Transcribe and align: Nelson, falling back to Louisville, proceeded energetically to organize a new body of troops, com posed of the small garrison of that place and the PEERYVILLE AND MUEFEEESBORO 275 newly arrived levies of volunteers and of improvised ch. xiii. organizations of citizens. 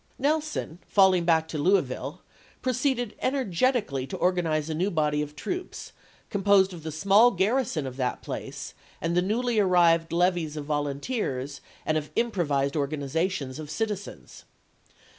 Nelson, 0.17 0.79
falling 0.87 1.25
back 1.25 1.47
to 1.49 1.59
Louisville, 1.59 2.23
proceeded 2.63 3.13
energetically 3.21 4.07
to 4.07 4.17
organize 4.17 4.67
a 4.67 4.73
new 4.73 4.89
body 4.89 5.21
of 5.21 5.35
troops, 5.35 5.93
com 6.31 6.43
posed 6.43 6.73
of 6.73 6.81
the 6.81 6.91
small 6.91 7.29
garrison 7.29 7.85
of 7.85 7.97
that 7.97 8.23
place 8.23 8.73
and 8.99 9.15
the 9.15 9.21
PEERYVILLE 9.21 9.39
AND 9.39 9.45
MUEFEEESBORO 9.45 9.57
275 9.59 9.59
newly 9.59 9.59
arrived 9.59 10.11
levies 10.11 10.57
of 10.57 10.65
volunteers 10.65 11.61
and 11.85 11.97
of 11.99 12.09
improvised 12.15 12.73
ch. 12.73 12.73
xiii. 12.73 12.79
organizations 12.79 13.59
of 13.59 13.69
citizens. 13.69 14.45